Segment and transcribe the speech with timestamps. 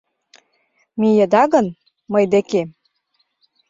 [0.99, 1.67] Миеда гын
[2.11, 2.69] мый декем